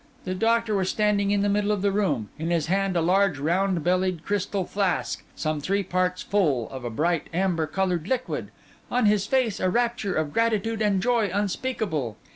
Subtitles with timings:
[0.25, 3.37] The doctor was standing in the middle of the room; in his hand a large,
[3.37, 8.49] round bellied, crystal flask, some three parts full of a bright amber coloured liquid;
[8.89, 12.17] on his face a rapture of gratitude and joy unspeakable.